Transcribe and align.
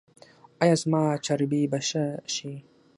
ایا 0.61 0.75
زما 0.81 1.03
چربي 1.25 1.61
به 1.71 1.79
ښه 1.87 2.05
شي؟ 2.33 2.53